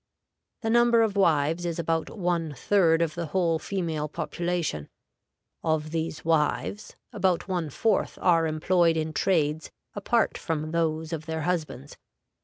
[0.61, 4.89] The number of wives is about one third of the whole female population;
[5.63, 11.41] of these wives about one fourth are employed in trades apart from those of their
[11.43, 11.97] husbands.